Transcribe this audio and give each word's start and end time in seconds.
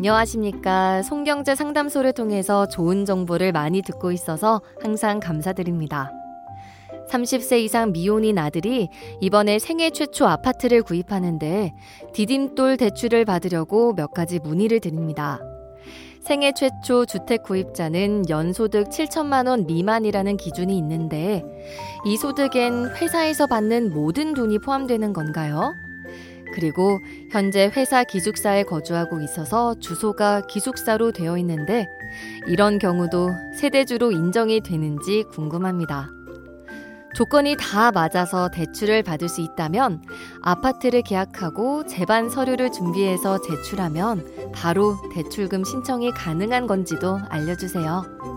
안녕하십니까. 0.00 1.02
송경제 1.02 1.54
상담소를 1.54 2.14
통해서 2.14 2.66
좋은 2.66 3.04
정보를 3.04 3.52
많이 3.52 3.82
듣고 3.82 4.12
있어서 4.12 4.62
항상 4.80 5.20
감사드립니다. 5.20 6.10
30세 7.10 7.60
이상 7.60 7.92
미혼인 7.92 8.38
아들이 8.38 8.88
이번에 9.20 9.58
생애 9.58 9.90
최초 9.90 10.26
아파트를 10.26 10.82
구입하는데 10.84 11.74
디딤돌 12.14 12.78
대출을 12.78 13.26
받으려고 13.26 13.92
몇 13.92 14.14
가지 14.14 14.38
문의를 14.38 14.80
드립니다. 14.80 15.38
생애 16.22 16.52
최초 16.52 17.04
주택 17.04 17.42
구입자는 17.42 18.30
연소득 18.30 18.88
7천만 18.88 19.48
원 19.48 19.66
미만이라는 19.66 20.38
기준이 20.38 20.78
있는데 20.78 21.44
이 22.06 22.16
소득엔 22.16 22.96
회사에서 22.96 23.46
받는 23.46 23.92
모든 23.92 24.32
돈이 24.32 24.60
포함되는 24.60 25.12
건가요? 25.12 25.74
그리고 26.52 27.00
현재 27.30 27.70
회사 27.76 28.04
기숙사에 28.04 28.64
거주하고 28.64 29.20
있어서 29.20 29.74
주소가 29.78 30.42
기숙사로 30.48 31.12
되어 31.12 31.38
있는데 31.38 31.86
이런 32.46 32.78
경우도 32.78 33.30
세대주로 33.56 34.12
인정이 34.12 34.60
되는지 34.60 35.24
궁금합니다. 35.30 36.10
조건이 37.14 37.56
다 37.58 37.90
맞아서 37.90 38.48
대출을 38.50 39.02
받을 39.02 39.28
수 39.28 39.40
있다면 39.40 40.02
아파트를 40.42 41.02
계약하고 41.02 41.86
재반 41.86 42.28
서류를 42.30 42.70
준비해서 42.70 43.40
제출하면 43.40 44.52
바로 44.54 44.96
대출금 45.12 45.64
신청이 45.64 46.12
가능한 46.12 46.66
건지도 46.66 47.18
알려주세요. 47.28 48.29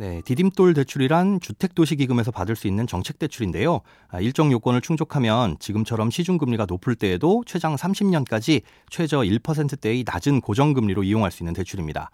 네, 0.00 0.22
디딤돌 0.22 0.72
대출이란 0.72 1.40
주택도시기금에서 1.40 2.30
받을 2.30 2.56
수 2.56 2.66
있는 2.66 2.86
정책 2.86 3.18
대출인데요. 3.18 3.82
아, 4.08 4.18
일정 4.18 4.50
요건을 4.50 4.80
충족하면 4.80 5.58
지금처럼 5.58 6.10
시중금리가 6.10 6.64
높을 6.64 6.94
때에도 6.94 7.42
최장 7.46 7.76
30년까지 7.76 8.62
최저 8.88 9.18
1%대의 9.18 10.04
낮은 10.06 10.40
고정금리로 10.40 11.04
이용할 11.04 11.30
수 11.30 11.42
있는 11.42 11.52
대출입니다. 11.52 12.10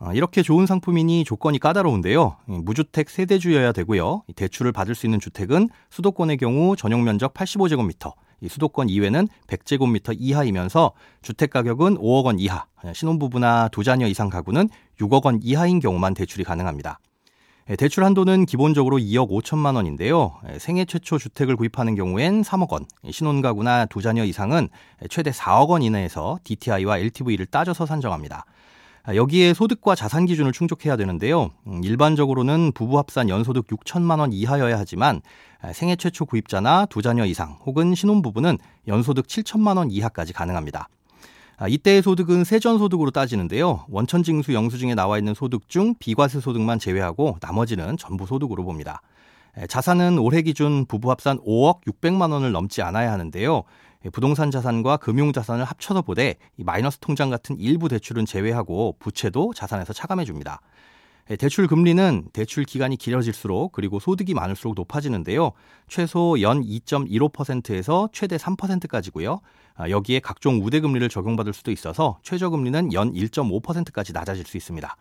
어, 0.00 0.12
이렇게 0.12 0.42
좋은 0.42 0.66
상품이니 0.66 1.22
조건이 1.22 1.60
까다로운데요. 1.60 2.38
무주택 2.46 3.08
세대주여야 3.08 3.70
되고요. 3.70 4.24
대출을 4.34 4.72
받을 4.72 4.96
수 4.96 5.06
있는 5.06 5.20
주택은 5.20 5.68
수도권의 5.90 6.36
경우 6.36 6.74
전용 6.74 7.04
면적 7.04 7.32
85제곱미터, 7.32 8.12
수도권 8.48 8.88
이외는 8.88 9.28
100제곱미터 9.46 10.16
이하이면서 10.18 10.94
주택 11.22 11.50
가격은 11.50 11.96
5억 11.98 12.24
원 12.24 12.40
이하, 12.40 12.66
신혼부부나 12.92 13.68
두 13.68 13.84
자녀 13.84 14.08
이상 14.08 14.30
가구는 14.30 14.68
6억 14.98 15.26
원 15.26 15.38
이하인 15.44 15.78
경우만 15.78 16.14
대출이 16.14 16.42
가능합니다. 16.42 16.98
대출 17.78 18.04
한도는 18.04 18.46
기본적으로 18.46 18.98
2억 18.98 19.30
5천만 19.30 19.76
원인데요. 19.76 20.34
생애 20.58 20.84
최초 20.84 21.18
주택을 21.18 21.54
구입하는 21.54 21.94
경우엔 21.94 22.42
3억 22.42 22.70
원, 22.70 22.84
신혼가구나 23.08 23.86
두 23.86 24.02
자녀 24.02 24.24
이상은 24.24 24.68
최대 25.08 25.30
4억 25.30 25.68
원 25.68 25.82
이내에서 25.82 26.38
DTI와 26.42 26.98
LTV를 26.98 27.46
따져서 27.46 27.86
산정합니다. 27.86 28.44
아, 29.04 29.14
여기에 29.14 29.54
소득과 29.54 29.94
자산 29.94 30.26
기준을 30.26 30.52
충족해야 30.52 30.96
되는데요. 30.96 31.50
음, 31.66 31.82
일반적으로는 31.84 32.72
부부 32.72 32.98
합산 32.98 33.28
연소득 33.28 33.66
6천만 33.68 34.18
원 34.18 34.32
이하여야 34.32 34.78
하지만 34.78 35.22
아, 35.62 35.72
생애 35.72 35.96
최초 35.96 36.26
구입자나 36.26 36.86
두 36.86 37.00
자녀 37.02 37.24
이상 37.24 37.56
혹은 37.64 37.94
신혼부부는 37.94 38.58
연소득 38.88 39.26
7천만 39.26 39.78
원 39.78 39.90
이하까지 39.90 40.32
가능합니다. 40.32 40.88
아, 41.62 41.68
이때의 41.68 42.00
소득은 42.00 42.44
세전 42.44 42.78
소득으로 42.78 43.10
따지는데요. 43.10 43.84
원천징수 43.90 44.54
영수증에 44.54 44.94
나와 44.94 45.18
있는 45.18 45.34
소득 45.34 45.68
중 45.68 45.94
비과세 45.98 46.40
소득만 46.40 46.78
제외하고 46.78 47.36
나머지는 47.42 47.98
전부 47.98 48.24
소득으로 48.24 48.64
봅니다. 48.64 49.02
자산은 49.68 50.18
올해 50.18 50.40
기준 50.40 50.86
부부 50.86 51.10
합산 51.10 51.38
5억 51.40 51.82
600만 51.82 52.32
원을 52.32 52.52
넘지 52.52 52.80
않아야 52.80 53.12
하는데요. 53.12 53.64
부동산 54.10 54.50
자산과 54.50 54.96
금융 54.96 55.34
자산을 55.34 55.66
합쳐서 55.66 56.00
보되 56.00 56.36
마이너스 56.56 56.96
통장 56.98 57.28
같은 57.28 57.58
일부 57.58 57.90
대출은 57.90 58.24
제외하고 58.24 58.96
부채도 58.98 59.52
자산에서 59.52 59.92
차감해 59.92 60.24
줍니다. 60.24 60.62
대출 61.38 61.66
금리는 61.66 62.28
대출 62.32 62.64
기간이 62.64 62.96
길어질수록 62.96 63.72
그리고 63.72 64.00
소득이 64.00 64.34
많을수록 64.34 64.74
높아지는데요. 64.74 65.52
최소 65.86 66.40
연 66.40 66.62
2.15%에서 66.62 68.08
최대 68.12 68.36
3%까지고요. 68.36 69.40
아, 69.76 69.88
여기에 69.88 70.20
각종 70.20 70.60
우대 70.62 70.80
금리를 70.80 71.08
적용받을 71.08 71.52
수도 71.52 71.70
있어서 71.70 72.18
최저 72.22 72.50
금리는 72.50 72.92
연 72.92 73.12
1.5%까지 73.12 74.12
낮아질 74.12 74.44
수 74.44 74.56
있습니다. 74.56 74.96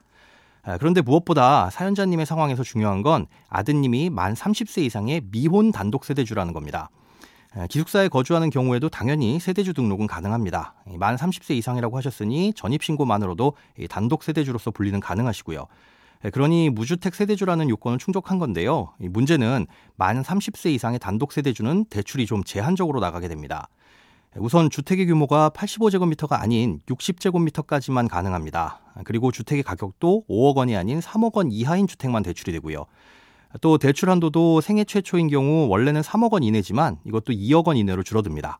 아, 0.64 0.78
그런데 0.78 1.02
무엇보다 1.02 1.70
사연자님의 1.72 2.26
상황에서 2.26 2.64
중요한 2.64 3.02
건 3.02 3.26
아드님이 3.48 4.10
만 4.10 4.36
30세 4.36 4.84
이상의 4.84 5.22
미혼 5.32 5.72
단독 5.72 6.06
세대주라는 6.06 6.54
겁니다. 6.54 6.90
기숙사에 7.70 8.10
거주하는 8.10 8.52
경우에도 8.52 8.90
당연히 8.90 9.40
세대주 9.40 9.74
등록은 9.74 10.06
가능합니다. 10.06 10.76
만 11.00 11.16
30세 11.16 11.56
이상이라고 11.56 11.98
하셨으니 11.98 12.54
전입신고만으로도 12.54 13.54
단독 13.90 14.22
세대주로서 14.22 14.70
분리는 14.70 15.00
가능하시고요. 15.00 15.66
그러니 16.34 16.70
무주택 16.70 17.16
세대주라는 17.16 17.70
요건을 17.70 17.98
충족한 17.98 18.40
건데요. 18.40 18.94
문제는 19.00 19.68
만 19.96 20.22
30세 20.22 20.72
이상의 20.72 21.00
단독 21.00 21.32
세대주는 21.32 21.86
대출이 21.86 22.26
좀 22.26 22.44
제한적으로 22.44 23.00
나가게 23.00 23.30
됩니다. 23.30 23.70
우선 24.36 24.70
주택의 24.70 25.08
규모가 25.08 25.50
85제곱미터가 25.52 26.34
아닌 26.34 26.82
60제곱미터까지만 26.88 28.10
가능합니다. 28.10 28.82
그리고 29.06 29.32
주택의 29.32 29.64
가격도 29.64 30.26
5억 30.30 30.58
원이 30.58 30.76
아닌 30.76 31.00
3억 31.00 31.36
원 31.36 31.52
이하인 31.52 31.88
주택만 31.88 32.22
대출이 32.24 32.52
되고요. 32.52 32.86
또 33.62 33.78
대출 33.78 34.10
한도도 34.10 34.62
생애 34.62 34.84
최초인 34.84 35.30
경우 35.30 35.68
원래는 35.70 36.02
3억 36.02 36.34
원 36.34 36.44
이내지만 36.44 36.98
이것도 37.06 37.34
2억 37.34 37.66
원 37.66 37.78
이내로 37.78 38.04
줄어듭니다. 38.04 38.60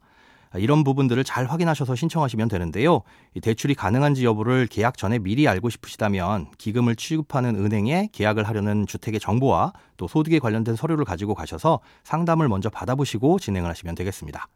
이런 0.56 0.84
부분들을 0.84 1.24
잘 1.24 1.46
확인하셔서 1.46 1.96
신청하시면 1.96 2.48
되는데요. 2.48 3.02
대출이 3.42 3.76
가능한지 3.76 4.26
여부를 4.26 4.68
계약 4.68 4.98
전에 4.98 5.20
미리 5.20 5.48
알고 5.48 5.70
싶으시다면 5.70 6.48
기금을 6.58 6.96
취급하는 6.96 7.56
은행에 7.56 8.10
계약을 8.12 8.48
하려는 8.48 8.88
주택의 8.88 9.20
정보와 9.20 9.74
또 9.98 10.08
소득에 10.08 10.40
관련된 10.40 10.76
서류를 10.76 11.06
가지고 11.06 11.36
가셔서 11.36 11.80
상담을 12.04 12.48
먼저 12.48 12.70
받아보시고 12.70 13.40
진행을 13.40 13.70
하시면 13.70 13.96
되겠습니다. 13.96 14.48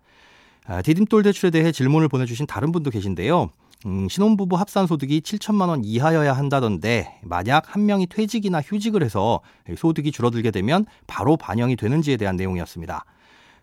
아, 0.65 0.81
디딤돌 0.81 1.23
대출에 1.23 1.51
대해 1.51 1.71
질문을 1.71 2.07
보내주신 2.07 2.47
다른 2.47 2.71
분도 2.71 2.89
계신데요. 2.89 3.49
음, 3.85 4.07
신혼부부 4.09 4.55
합산 4.55 4.87
소득이 4.87 5.21
7천만 5.21 5.67
원 5.67 5.83
이하여야 5.83 6.33
한다던데 6.33 7.19
만약 7.21 7.75
한 7.75 7.85
명이 7.85 8.07
퇴직이나 8.07 8.61
휴직을 8.61 9.03
해서 9.03 9.41
소득이 9.77 10.11
줄어들게 10.11 10.51
되면 10.51 10.85
바로 11.05 11.35
반영이 11.35 11.75
되는지에 11.75 12.15
대한 12.17 12.37
내용이었습니다. 12.37 13.03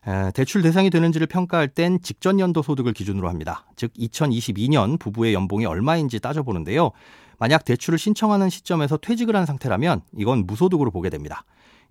에, 0.06 0.30
대출 0.32 0.62
대상이 0.62 0.90
되는지를 0.90 1.26
평가할 1.26 1.68
땐 1.68 2.00
직전 2.02 2.40
연도 2.40 2.62
소득을 2.62 2.92
기준으로 2.92 3.28
합니다. 3.28 3.66
즉 3.76 3.92
2022년 3.94 4.98
부부의 4.98 5.34
연봉이 5.34 5.66
얼마인지 5.66 6.20
따져보는데요. 6.20 6.90
만약 7.38 7.64
대출을 7.64 7.98
신청하는 7.98 8.50
시점에서 8.50 8.96
퇴직을 8.98 9.34
한 9.36 9.46
상태라면 9.46 10.02
이건 10.16 10.46
무소득으로 10.46 10.90
보게 10.90 11.10
됩니다. 11.10 11.44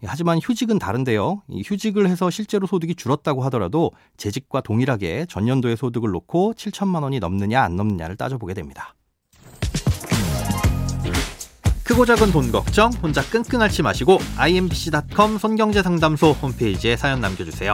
예, 0.04 0.08
하지만 0.08 0.40
휴직은 0.42 0.80
다른데요. 0.80 1.44
휴직을 1.66 2.08
해서 2.08 2.30
실제로 2.30 2.68
소득이 2.68 2.96
줄었다고 2.96 3.44
하더라도 3.46 3.92
재직과 4.18 4.62
동일하게 4.62 5.26
전년도의 5.28 5.78
소득을 5.78 6.12
놓고 6.12 6.54
7천만 6.54 7.04
원이 7.04 7.20
넘느냐 7.20 7.62
안 7.62 7.76
넘느냐를 7.76 8.16
따져보게 8.16 8.54
됩니다. 8.54 8.96
크고 11.84 12.06
작은 12.06 12.32
돈 12.32 12.52
걱정 12.52 12.92
혼자 13.02 13.24
끙끙 13.24 13.62
앓지 13.64 13.82
마시고 13.82 14.20
imbc.com 14.38 15.40
손경제상담소 15.40 16.34
홈페이지에 16.34 16.96
사연 16.96 17.20
남겨주세요. 17.20 17.74